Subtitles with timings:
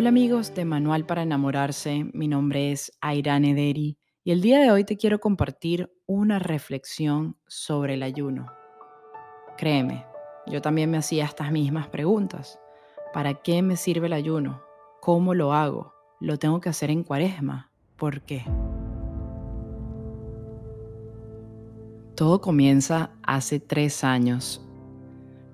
[0.00, 4.70] Hola amigos de Manual para Enamorarse, mi nombre es Airane Deri y el día de
[4.70, 8.46] hoy te quiero compartir una reflexión sobre el ayuno.
[9.58, 10.06] Créeme,
[10.46, 12.58] yo también me hacía estas mismas preguntas.
[13.12, 14.62] ¿Para qué me sirve el ayuno?
[15.02, 15.92] ¿Cómo lo hago?
[16.18, 17.70] ¿Lo tengo que hacer en cuaresma?
[17.96, 18.42] ¿Por qué?
[22.14, 24.66] Todo comienza hace tres años,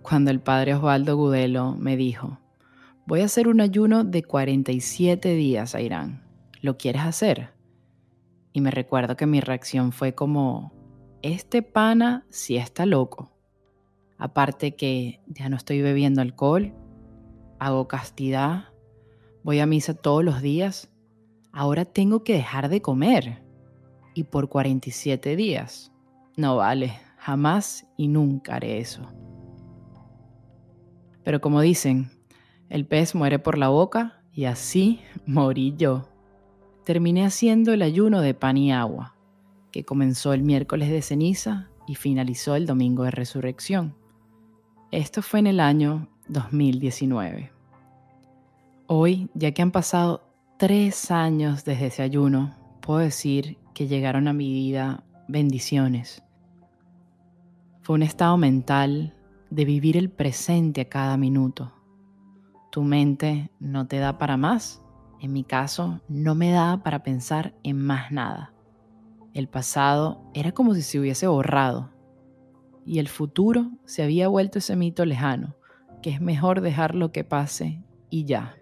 [0.03, 2.39] cuando el padre Osvaldo Gudelo me dijo,
[3.07, 6.25] voy a hacer un ayuno de 47 días a Irán.
[6.61, 7.51] ¿Lo quieres hacer?
[8.53, 10.73] Y me recuerdo que mi reacción fue como,
[11.23, 13.31] este pana sí está loco.
[14.19, 16.75] Aparte que ya no estoy bebiendo alcohol,
[17.61, 18.71] hago castidad,
[19.45, 20.91] voy a misa todos los días,
[21.53, 23.43] ahora tengo que dejar de comer.
[24.15, 25.93] Y por 47 días.
[26.37, 29.03] No vale, jamás y nunca haré eso.
[31.23, 32.16] Pero como dicen,
[32.69, 36.09] el pez muere por la boca y así morí yo.
[36.85, 39.15] Terminé haciendo el ayuno de pan y agua,
[39.73, 43.95] que comenzó el miércoles de ceniza y finalizó el domingo de resurrección.
[44.91, 47.53] Esto fue en el año 2019.
[48.87, 50.23] Hoy, ya que han pasado
[50.59, 56.23] tres años desde ese ayuno, puedo decir que llegaron a mi vida bendiciones.
[57.83, 59.15] Fue un estado mental
[59.51, 61.73] de vivir el presente a cada minuto.
[62.77, 64.83] Tu mente no te da para más.
[65.19, 68.53] En mi caso, no me da para pensar en más nada.
[69.33, 71.89] El pasado era como si se hubiese borrado
[72.85, 75.57] y el futuro se había vuelto ese mito lejano,
[76.03, 78.57] que es mejor dejarlo que pase y ya.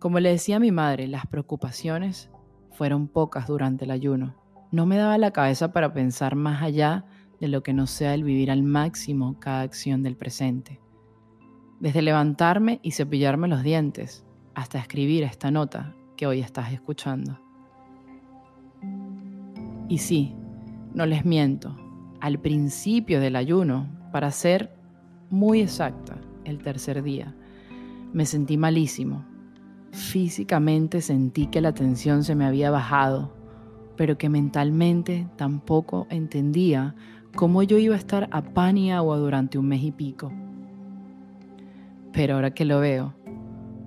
[0.00, 2.28] Como le decía a mi madre, las preocupaciones
[2.72, 4.34] fueron pocas durante el ayuno.
[4.72, 7.04] No me daba la cabeza para pensar más allá
[7.38, 10.80] de lo que no sea el vivir al máximo cada acción del presente.
[11.80, 17.38] Desde levantarme y cepillarme los dientes hasta escribir esta nota que hoy estás escuchando.
[19.88, 20.34] Y sí,
[20.94, 21.76] no les miento,
[22.20, 24.74] al principio del ayuno, para ser
[25.28, 27.34] muy exacta, el tercer día,
[28.12, 29.24] me sentí malísimo.
[29.90, 33.36] Físicamente sentí que la tensión se me había bajado,
[33.96, 36.94] pero que mentalmente tampoco entendía
[37.34, 40.32] cómo yo iba a estar a pan y agua durante un mes y pico.
[42.14, 43.14] Pero ahora que lo veo,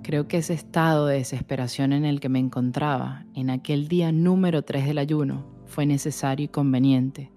[0.03, 4.61] creo que ese estado de desesperación en el que me encontraba en aquel día número
[4.61, 7.31] 3 del ayuno fue necesario y conveniente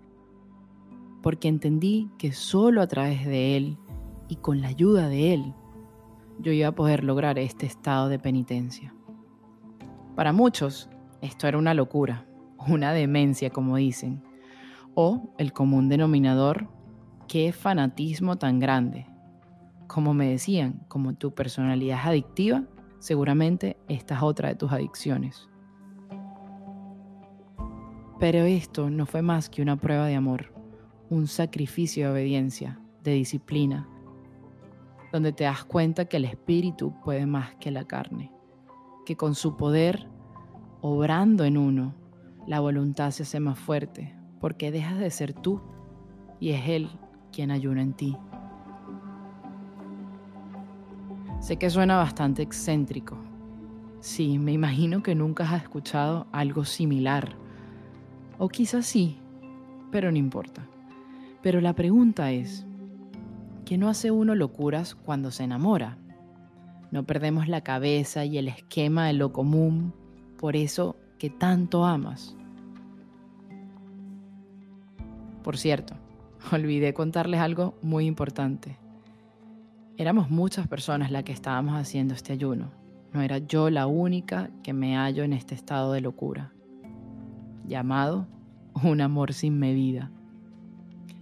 [1.23, 3.79] porque entendí que solo a través de Él
[4.29, 5.55] y con la ayuda de Él
[6.39, 8.95] yo iba a poder lograr este estado de penitencia.
[10.17, 10.89] Para muchos,
[11.21, 12.27] esto era una locura,
[12.67, 14.23] una demencia, como dicen,
[14.95, 16.69] o el común denominador,
[17.29, 19.07] qué fanatismo tan grande.
[19.93, 22.63] Como me decían, como tu personalidad es adictiva,
[23.01, 25.49] seguramente esta es otra de tus adicciones.
[28.21, 30.55] Pero esto no fue más que una prueba de amor
[31.11, 33.89] un sacrificio de obediencia, de disciplina,
[35.13, 38.33] donde te das cuenta que el espíritu puede más que la carne,
[39.05, 40.07] que con su poder,
[40.83, 41.97] obrando en uno,
[42.47, 45.61] la voluntad se hace más fuerte, porque dejas de ser tú
[46.39, 46.89] y es Él
[47.33, 48.17] quien ayuna en ti.
[51.51, 53.19] Sé que suena bastante excéntrico.
[53.99, 57.35] Sí, me imagino que nunca has escuchado algo similar.
[58.39, 59.19] O quizás sí,
[59.91, 60.65] pero no importa.
[61.43, 62.65] Pero la pregunta es,
[63.65, 65.99] ¿qué no hace uno locuras cuando se enamora?
[66.93, 69.93] No perdemos la cabeza y el esquema de lo común
[70.39, 72.37] por eso que tanto amas.
[75.43, 75.95] Por cierto,
[76.53, 78.80] olvidé contarles algo muy importante.
[80.01, 82.71] Éramos muchas personas las que estábamos haciendo este ayuno.
[83.13, 86.55] No era yo la única que me hallo en este estado de locura,
[87.67, 88.27] llamado
[88.83, 90.11] un amor sin medida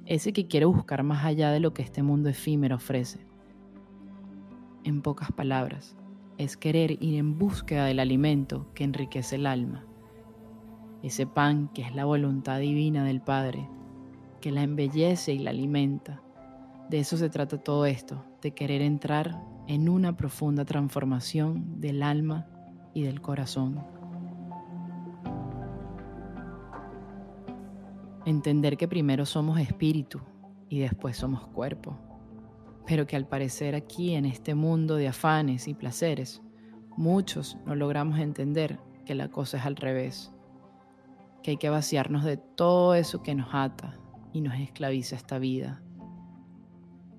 [0.09, 3.21] ese que quiere buscar más allá de lo que este mundo efímero ofrece.
[4.83, 5.97] En pocas palabras,
[6.39, 9.85] es querer ir en búsqueda del alimento que enriquece el alma,
[11.03, 13.69] ese pan que es la voluntad divina del Padre,
[14.41, 16.23] que la embellece y la alimenta.
[16.89, 22.47] De eso se trata todo esto, de querer entrar en una profunda transformación del alma
[22.95, 23.85] y del corazón.
[28.25, 30.21] Entender que primero somos espíritu
[30.71, 31.99] y después somos cuerpo,
[32.87, 36.41] pero que al parecer aquí en este mundo de afanes y placeres,
[36.97, 40.33] muchos no logramos entender que la cosa es al revés,
[41.43, 43.99] que hay que vaciarnos de todo eso que nos ata
[44.33, 45.83] y nos esclaviza esta vida.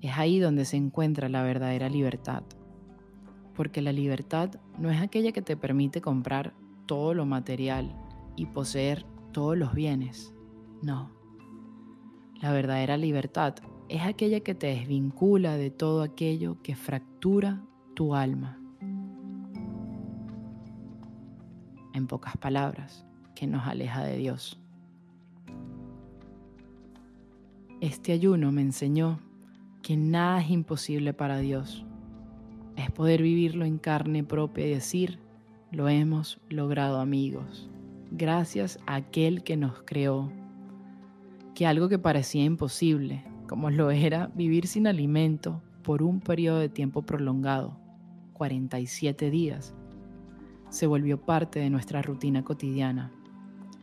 [0.00, 2.42] Es ahí donde se encuentra la verdadera libertad.
[3.54, 6.54] porque la libertad no es aquella que te permite comprar
[6.86, 7.94] todo lo material
[8.34, 10.32] y poseer todos los bienes.
[10.82, 11.10] No.
[12.40, 13.56] La verdadera libertad
[13.90, 17.62] es aquella que te desvincula de todo aquello que fractura
[17.94, 18.58] tu alma.
[21.92, 23.04] En pocas palabras,
[23.34, 24.58] que nos aleja de Dios.
[27.82, 29.18] Este ayuno me enseñó
[29.82, 31.84] que nada es imposible para Dios.
[32.76, 35.18] Es poder vivirlo en carne propia y decir,
[35.70, 37.70] lo hemos logrado amigos,
[38.10, 40.30] gracias a aquel que nos creó.
[41.54, 46.68] Que algo que parecía imposible, como lo era vivir sin alimento por un periodo de
[46.68, 47.76] tiempo prolongado,
[48.34, 49.74] 47 días,
[50.70, 53.12] se volvió parte de nuestra rutina cotidiana,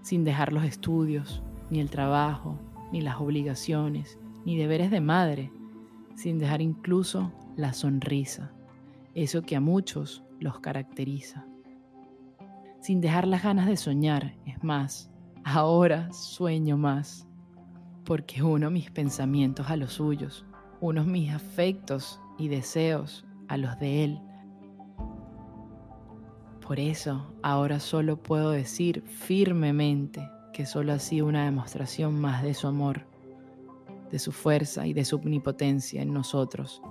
[0.01, 2.57] sin dejar los estudios, ni el trabajo,
[2.91, 5.51] ni las obligaciones, ni deberes de madre,
[6.17, 8.51] sin dejar incluso la sonrisa,
[9.13, 11.45] eso que a muchos los caracteriza.
[12.81, 15.11] Sin dejar las ganas de soñar, es más,
[15.43, 17.27] ahora sueño más,
[18.03, 20.43] porque uno mis pensamientos a los suyos,
[20.81, 24.19] uno mis afectos y deseos a los de él.
[26.65, 32.55] Por eso ahora solo puedo decir firmemente que solo ha sido una demostración más de
[32.55, 33.05] su amor,
[34.11, 36.81] de su fuerza y de su omnipotencia en nosotros,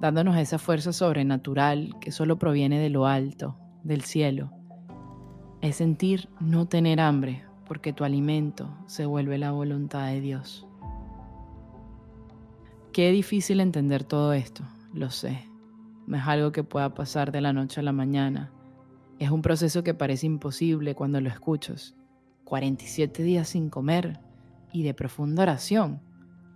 [0.00, 4.50] dándonos esa fuerza sobrenatural que solo proviene de lo alto, del cielo.
[5.60, 10.66] Es sentir no tener hambre, porque tu alimento se vuelve la voluntad de Dios.
[12.92, 15.48] Qué difícil entender todo esto, lo sé.
[16.06, 18.50] No es algo que pueda pasar de la noche a la mañana.
[19.20, 21.94] Es un proceso que parece imposible cuando lo escuchas
[22.44, 24.18] 47 días sin comer
[24.72, 26.00] y de profunda oración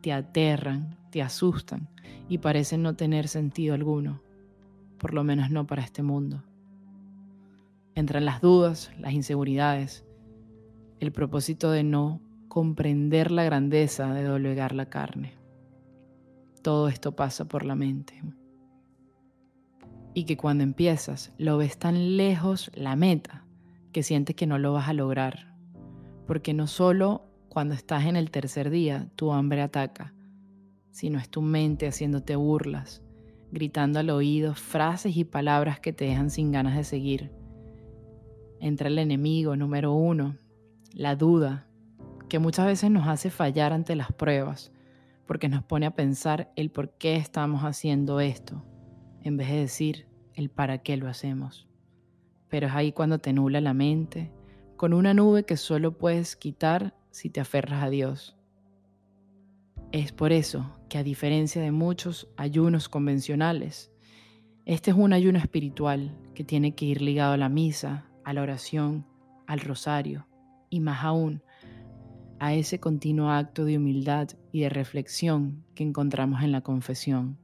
[0.05, 1.89] te aterran, te asustan
[2.29, 4.21] y parecen no tener sentido alguno,
[4.99, 6.45] por lo menos no para este mundo.
[7.95, 10.05] Entran las dudas, las inseguridades,
[11.01, 15.39] el propósito de no comprender la grandeza de doblegar la carne.
[16.61, 18.23] Todo esto pasa por la mente.
[20.13, 23.47] Y que cuando empiezas lo ves tan lejos la meta
[23.91, 25.55] que sientes que no lo vas a lograr
[26.27, 27.24] porque no solo
[27.55, 30.13] cuando estás en el tercer día tu hambre ataca,
[30.91, 33.01] sino es tu mente haciéndote burlas,
[33.53, 37.31] gritando al oído frases y palabras que te dejan sin ganas de seguir.
[38.59, 40.37] Entra el enemigo número uno,
[40.95, 41.69] la duda,
[42.29, 44.73] que muchas veces nos hace fallar ante las pruebas,
[45.25, 48.65] porque nos pone a pensar el por qué estamos haciendo esto,
[49.23, 51.69] en vez de decir el para qué lo hacemos.
[52.49, 54.33] Pero es ahí cuando te nula la mente,
[54.77, 58.37] con una nube que solo puedes quitar si te aferras a Dios.
[59.93, 63.93] Es por eso que a diferencia de muchos ayunos convencionales,
[64.65, 68.43] este es un ayuno espiritual que tiene que ir ligado a la misa, a la
[68.43, 69.07] oración,
[69.47, 70.27] al rosario
[70.71, 71.41] y más aún
[72.41, 77.39] a ese continuo acto de humildad y de reflexión que encontramos en la confesión,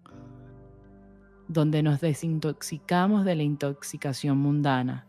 [1.46, 5.06] donde nos desintoxicamos de la intoxicación mundana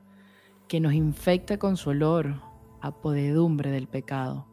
[0.67, 2.35] que nos infecta con su olor
[2.79, 4.50] a podedumbre del pecado.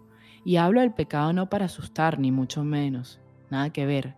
[0.49, 4.15] Y hablo del pecado no para asustar, ni mucho menos, nada que ver.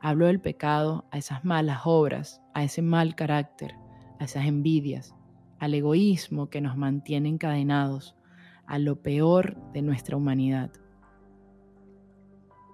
[0.00, 3.74] Hablo del pecado a esas malas obras, a ese mal carácter,
[4.18, 5.14] a esas envidias,
[5.58, 8.16] al egoísmo que nos mantiene encadenados,
[8.64, 10.70] a lo peor de nuestra humanidad.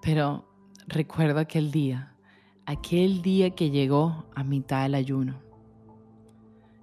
[0.01, 0.47] Pero
[0.87, 2.15] recuerdo aquel día,
[2.65, 5.41] aquel día que llegó a mitad del ayuno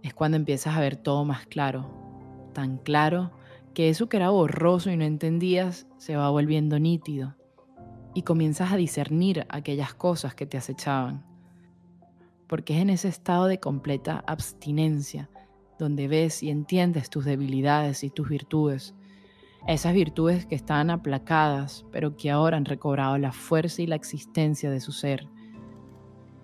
[0.03, 3.31] es cuando empiezas a ver todo más claro, tan claro
[3.79, 7.37] que eso que era borroso y no entendías se va volviendo nítido
[8.13, 11.25] y comienzas a discernir aquellas cosas que te acechaban.
[12.49, 15.31] Porque es en ese estado de completa abstinencia
[15.79, 18.97] donde ves y entiendes tus debilidades y tus virtudes,
[19.69, 24.73] esas virtudes que estaban aplacadas, pero que ahora han recobrado la fuerza y la existencia
[24.73, 25.29] de su ser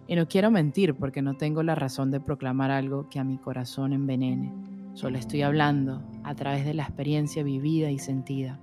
[0.06, 3.38] y no quiero mentir porque no tengo la razón de proclamar algo que a mi
[3.38, 4.52] corazón envenene.
[4.94, 8.58] Solo estoy hablando a través de la experiencia vivida y sentida.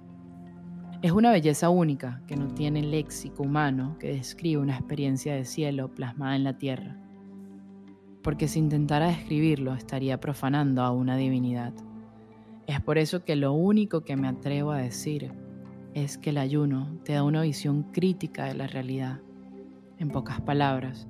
[1.02, 5.94] Es una belleza única que no tiene léxico humano que describe una experiencia de cielo
[5.94, 6.98] plasmada en la tierra.
[8.22, 11.74] Porque si intentara describirlo estaría profanando a una divinidad.
[12.68, 15.32] Es por eso que lo único que me atrevo a decir
[15.96, 19.20] es que el ayuno te da una visión crítica de la realidad.
[19.98, 21.08] En pocas palabras,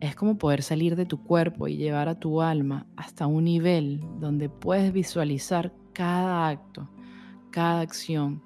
[0.00, 4.00] es como poder salir de tu cuerpo y llevar a tu alma hasta un nivel
[4.18, 6.88] donde puedes visualizar cada acto,
[7.50, 8.42] cada acción,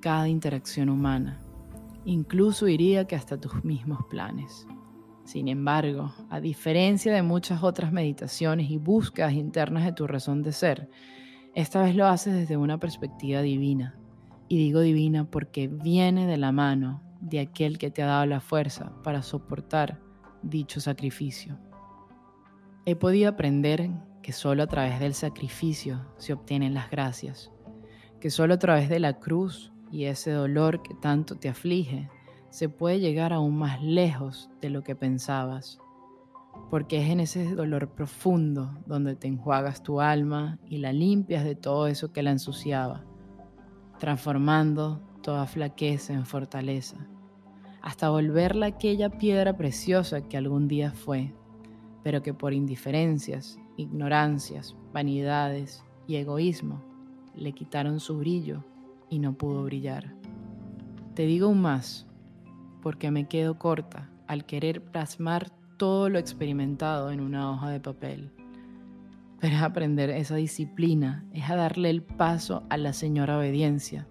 [0.00, 1.42] cada interacción humana.
[2.06, 4.66] Incluso iría que hasta tus mismos planes.
[5.24, 10.52] Sin embargo, a diferencia de muchas otras meditaciones y búsquedas internas de tu razón de
[10.52, 10.90] ser,
[11.54, 13.94] esta vez lo haces desde una perspectiva divina.
[14.48, 18.40] Y digo divina porque viene de la mano de aquel que te ha dado la
[18.40, 20.03] fuerza para soportar
[20.44, 21.58] dicho sacrificio.
[22.86, 23.90] He podido aprender
[24.22, 27.50] que solo a través del sacrificio se obtienen las gracias,
[28.20, 32.08] que solo a través de la cruz y ese dolor que tanto te aflige
[32.50, 35.78] se puede llegar aún más lejos de lo que pensabas,
[36.70, 41.56] porque es en ese dolor profundo donde te enjuagas tu alma y la limpias de
[41.56, 43.04] todo eso que la ensuciaba,
[43.98, 47.08] transformando toda flaqueza en fortaleza,
[47.84, 51.34] hasta volverla aquella piedra preciosa que algún día fue,
[52.02, 56.82] pero que por indiferencias, ignorancias, vanidades y egoísmo
[57.34, 58.64] le quitaron su brillo
[59.10, 60.14] y no pudo brillar.
[61.12, 62.06] Te digo un más,
[62.80, 68.32] porque me quedo corta al querer plasmar todo lo experimentado en una hoja de papel.
[69.40, 74.08] Pero aprender esa disciplina, es a darle el paso a la señora obediencia,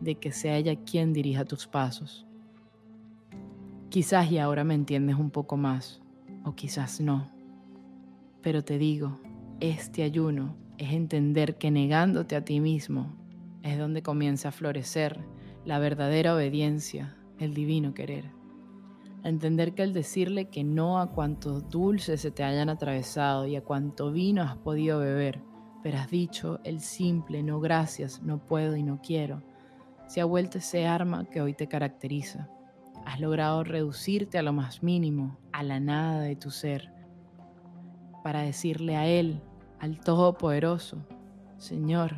[0.00, 2.26] de que sea ella quien dirija tus pasos.
[3.94, 6.02] Quizás y ahora me entiendes un poco más,
[6.44, 7.30] o quizás no.
[8.42, 9.20] Pero te digo,
[9.60, 13.14] este ayuno es entender que negándote a ti mismo
[13.62, 15.24] es donde comienza a florecer
[15.64, 18.32] la verdadera obediencia el divino querer.
[19.22, 23.62] entender que al decirle que no a cuantos dulces se te hayan atravesado y a
[23.62, 25.40] cuánto vino has podido beber,
[25.84, 29.44] pero has dicho el simple no gracias, no puedo y no quiero,
[30.08, 32.50] se ha vuelto ese arma que hoy te caracteriza.
[33.04, 36.92] Has logrado reducirte a lo más mínimo, a la nada de tu ser,
[38.22, 39.40] para decirle a Él,
[39.78, 41.06] al Todopoderoso,
[41.58, 42.16] Señor,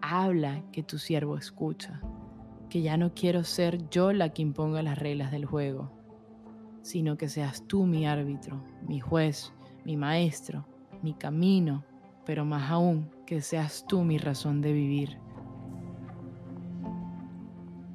[0.00, 2.00] habla que tu siervo escucha
[2.68, 5.90] que ya no quiero ser yo la que imponga las reglas del juego,
[6.82, 9.52] sino que seas tú mi árbitro, mi juez,
[9.84, 10.66] mi maestro,
[11.02, 11.84] mi camino,
[12.24, 15.18] pero más aún que seas tú mi razón de vivir.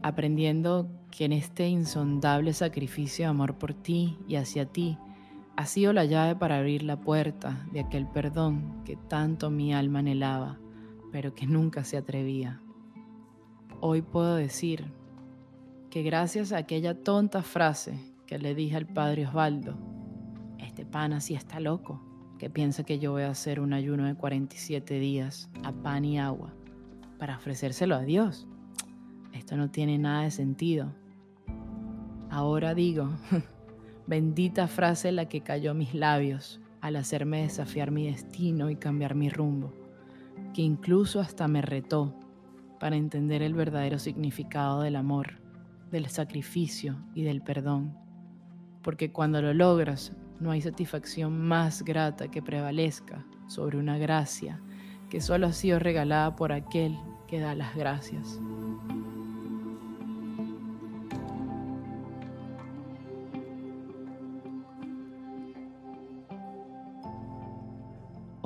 [0.03, 4.97] Aprendiendo que en este insondable sacrificio de amor por ti y hacia ti,
[5.55, 9.99] ha sido la llave para abrir la puerta de aquel perdón que tanto mi alma
[9.99, 10.57] anhelaba,
[11.11, 12.61] pero que nunca se atrevía.
[13.79, 14.85] Hoy puedo decir
[15.89, 19.77] que gracias a aquella tonta frase que le dije al padre Osvaldo,
[20.57, 22.01] este pan así está loco,
[22.39, 26.17] que piensa que yo voy a hacer un ayuno de 47 días a pan y
[26.17, 26.53] agua
[27.19, 28.47] para ofrecérselo a Dios.
[29.33, 30.93] Esto no tiene nada de sentido.
[32.29, 33.09] Ahora digo,
[34.07, 39.29] bendita frase la que cayó mis labios al hacerme desafiar mi destino y cambiar mi
[39.29, 39.73] rumbo,
[40.53, 42.15] que incluso hasta me retó
[42.79, 45.39] para entender el verdadero significado del amor,
[45.91, 47.95] del sacrificio y del perdón.
[48.81, 54.59] Porque cuando lo logras, no hay satisfacción más grata que prevalezca sobre una gracia
[55.09, 56.97] que solo ha sido regalada por aquel
[57.27, 58.39] que da las gracias.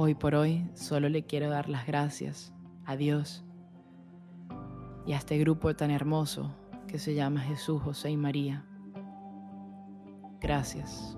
[0.06, 2.54] Hoy por hoy solo le quiero dar las gracias
[2.86, 3.44] a Dios
[5.04, 6.56] y a este grupo tan hermoso
[6.88, 8.64] que se llama Jesús, José y María.
[10.40, 11.18] Gracias.